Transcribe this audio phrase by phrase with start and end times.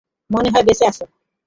[0.29, 1.03] মনে হয় বেঁচে আছে।